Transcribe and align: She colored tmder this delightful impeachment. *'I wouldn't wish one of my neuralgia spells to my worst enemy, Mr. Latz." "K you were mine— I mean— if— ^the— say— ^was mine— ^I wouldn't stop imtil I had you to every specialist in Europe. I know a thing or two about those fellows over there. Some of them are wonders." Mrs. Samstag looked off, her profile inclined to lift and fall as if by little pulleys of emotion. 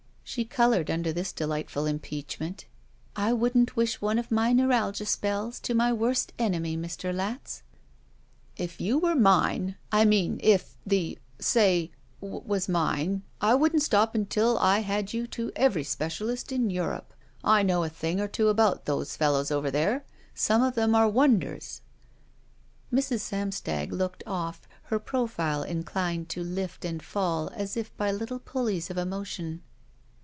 She 0.23 0.45
colored 0.45 0.87
tmder 0.87 1.13
this 1.13 1.33
delightful 1.33 1.85
impeachment. 1.85 2.63
*'I 3.17 3.33
wouldn't 3.33 3.75
wish 3.75 3.99
one 3.99 4.17
of 4.17 4.31
my 4.31 4.53
neuralgia 4.53 5.05
spells 5.05 5.59
to 5.59 5.73
my 5.73 5.91
worst 5.91 6.31
enemy, 6.39 6.77
Mr. 6.77 7.13
Latz." 7.13 7.63
"K 8.55 8.69
you 8.77 8.97
were 8.97 9.13
mine— 9.13 9.75
I 9.91 10.05
mean— 10.05 10.39
if— 10.41 10.77
^the— 10.89 11.17
say— 11.39 11.91
^was 12.23 12.69
mine— 12.69 13.23
^I 13.41 13.59
wouldn't 13.59 13.83
stop 13.83 14.13
imtil 14.13 14.57
I 14.61 14.79
had 14.79 15.11
you 15.11 15.27
to 15.27 15.51
every 15.53 15.83
specialist 15.83 16.53
in 16.53 16.69
Europe. 16.69 17.13
I 17.43 17.61
know 17.61 17.83
a 17.83 17.89
thing 17.89 18.21
or 18.21 18.29
two 18.29 18.47
about 18.47 18.85
those 18.85 19.17
fellows 19.17 19.51
over 19.51 19.69
there. 19.69 20.05
Some 20.33 20.63
of 20.63 20.75
them 20.75 20.95
are 20.95 21.09
wonders." 21.09 21.81
Mrs. 22.93 23.19
Samstag 23.19 23.91
looked 23.91 24.23
off, 24.25 24.61
her 24.83 24.97
profile 24.97 25.61
inclined 25.63 26.29
to 26.29 26.41
lift 26.41 26.85
and 26.85 27.03
fall 27.03 27.51
as 27.53 27.75
if 27.75 27.93
by 27.97 28.13
little 28.13 28.39
pulleys 28.39 28.89
of 28.89 28.97
emotion. 28.97 29.61